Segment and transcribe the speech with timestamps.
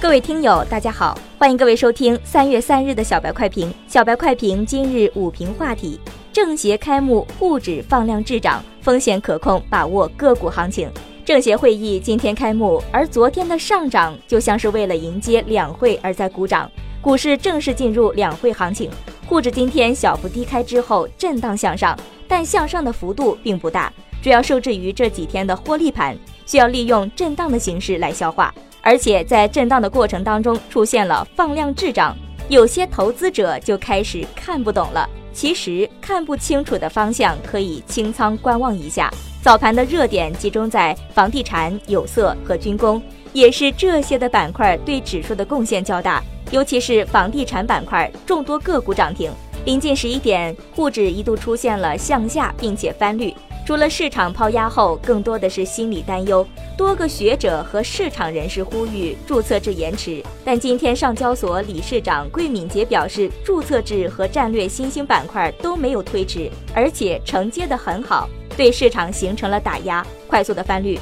[0.00, 3.70] 各位听友，大家好，欢迎各位收听三月三日的小白快评。
[3.86, 6.00] 小白快评今日午评话题：
[6.32, 10.90] 政协开幕，沪指放量滞涨，风险可控，把握个股行情。
[11.22, 16.68] 政协会议今天开幕，而昨天的上涨就像是为了迎接两会而在鼓掌，
[17.02, 18.90] 股市正式进入两会行情。
[19.26, 21.94] 沪指今天小幅低开之后震荡向上，
[22.26, 23.92] 但向上的幅度并不大，
[24.22, 28.52] 主要受制于这几天的获利盘，需要利用震荡的形式来消化。
[28.82, 32.16] 而且在震荡的过程当中出现了放量滞涨，
[32.48, 35.08] 有些投资者就开始看不懂了。
[35.32, 39.10] 其实看不清楚的方向可以清仓观望一下。
[39.42, 43.00] 早盘的热点集中在房地产、有色和军工，
[43.32, 46.22] 也是这些的板块对指数的贡献较大。
[46.50, 49.30] 尤其是房地产板块，众多个股涨停。
[49.64, 53.32] 临近十一点，沪指一度出现了向下，并且翻绿。
[53.66, 56.44] 除了市场抛压后，更多的是心理担忧。
[56.76, 70.98] 多个学者和市场人士呼吁注册制延迟，但今天上交所理事长桂敏杰表示，注册制和战略新兴板块都没有推迟，而且承接得很好，对市场形成了打压，快速的翻绿。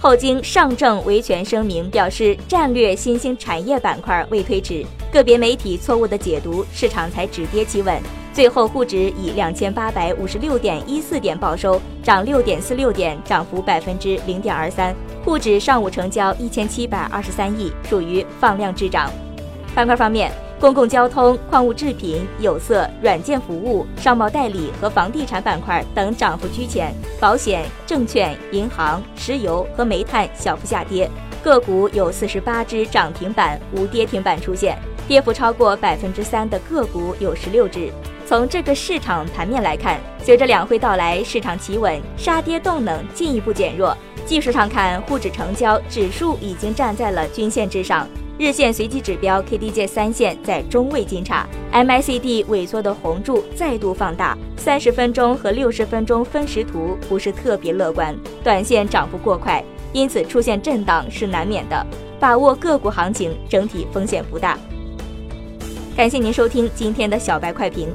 [0.00, 8.21] 后经上证维权声明表示，战略新兴产业板块未推迟，个别媒体错误的解读，市场才止跌企稳。
[8.32, 14.94] 最后，沪指以两千八百五十六点一四点报收，涨六点四六点，涨幅百分之零点二三。
[15.22, 19.10] 沪指上午成交一千七百二十三亿，属于放量滞涨。
[19.74, 26.90] 板块方面，公共交通、矿物制品、有色、软件服务、商贸代理和房地产板块等涨幅居前，
[27.20, 31.08] 保险、证券、银行、石油和煤炭小幅下跌。
[31.42, 37.92] 个股有四十八只涨停板，无跌停板出现，跌幅超过百分之三的个股有十六只。
[38.32, 43.94] 从这个市场盘面来看，随着两会到来，市场企稳，杀跌动能进一步减弱。
[44.24, 59.62] 技术上看，沪指成交指数已经站在了均线之上，日线随机指标 KDJ 三线在中位金叉，MACD 萎缩的红柱再度放大，三十分钟和六十分钟分时图不是特别乐观，短线涨幅过快，
[59.92, 61.86] 因此出现震荡是难免的。
[62.18, 64.58] 把握个股行情，整体风险不大。
[65.94, 67.94] 感谢您收听今天的小白快评，